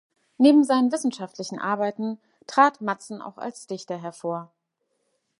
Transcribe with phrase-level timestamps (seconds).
[0.39, 2.17] Neben seinen wissenschaftlichen Arbeiten
[2.47, 4.51] trat Matzen auch als Dichter hervor.